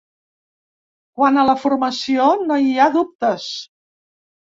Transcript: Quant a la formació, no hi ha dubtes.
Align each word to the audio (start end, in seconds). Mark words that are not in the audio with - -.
Quant 1.19 1.37
a 1.43 1.45
la 1.51 1.57
formació, 1.67 2.33
no 2.49 2.61
hi 2.67 2.75
ha 2.79 2.91
dubtes. 3.01 3.51